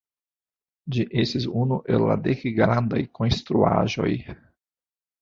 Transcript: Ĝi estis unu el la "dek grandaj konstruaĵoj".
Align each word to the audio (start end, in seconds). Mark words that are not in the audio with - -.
Ĝi 0.95 1.05
estis 1.25 1.45
unu 1.65 1.79
el 1.97 2.07
la 2.13 2.17
"dek 2.31 2.43
grandaj 2.59 3.05
konstruaĵoj". 3.21 4.13